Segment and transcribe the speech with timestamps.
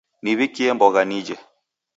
[0.23, 1.35] Niw'ikie mbogha nije.